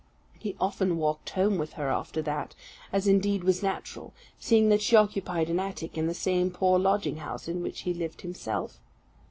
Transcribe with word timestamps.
He 0.39 0.55
often 0.59 0.97
walked 0.97 1.29
home 1.29 1.59
with 1.59 1.73
her 1.73 1.89
after 1.91 2.23
that; 2.23 2.55
as, 2.91 3.05
indeed, 3.05 3.43
was 3.43 3.61
natural, 3.61 4.15
seeing 4.39 4.69
that 4.69 4.81
she 4.81 4.95
occupied 4.95 5.47
an 5.47 5.59
attic 5.59 5.95
in 5.95 6.07
the 6.07 6.15
same 6.15 6.49
poor 6.49 6.79
lodging 6.79 7.17
house 7.17 7.47
in 7.47 7.61
which 7.61 7.81
he 7.81 7.93
lived 7.93 8.21
himself. 8.21 8.79